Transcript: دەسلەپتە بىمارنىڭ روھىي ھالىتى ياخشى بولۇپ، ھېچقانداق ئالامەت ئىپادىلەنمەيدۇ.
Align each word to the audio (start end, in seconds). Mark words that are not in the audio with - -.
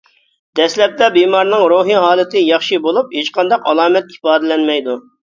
دەسلەپتە 0.59 1.09
بىمارنىڭ 1.17 1.65
روھىي 1.73 1.97
ھالىتى 2.03 2.41
ياخشى 2.43 2.79
بولۇپ، 2.85 3.13
ھېچقانداق 3.17 3.69
ئالامەت 3.73 4.09
ئىپادىلەنمەيدۇ. 4.15 4.97